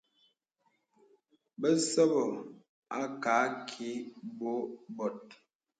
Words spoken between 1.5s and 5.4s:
Bəsɔbɔ̄ à kààkì bɔ̄ bòt.